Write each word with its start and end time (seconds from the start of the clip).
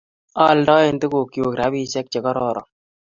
A 0.41 0.43
aldaen 0.53 0.97
tukchuk 1.01 1.53
rapisyek 1.59 2.07
che 2.11 2.19
kororon. 2.25 2.67